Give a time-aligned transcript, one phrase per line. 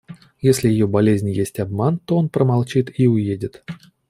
[0.39, 3.63] Если ее болезнь есть обман, то он промолчит и уедет.